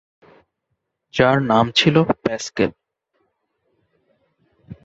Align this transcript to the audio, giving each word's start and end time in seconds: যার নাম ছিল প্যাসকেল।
যার 1.13 1.37
নাম 1.41 1.65
ছিল 1.75 1.95
প্যাসকেল। 2.23 2.71